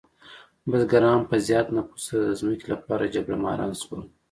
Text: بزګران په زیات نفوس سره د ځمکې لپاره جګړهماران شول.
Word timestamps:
بزګران 0.69 1.19
په 1.29 1.35
زیات 1.47 1.67
نفوس 1.75 2.01
سره 2.07 2.21
د 2.27 2.31
ځمکې 2.39 2.65
لپاره 2.73 3.11
جګړهماران 3.15 3.71
شول. 3.81 4.01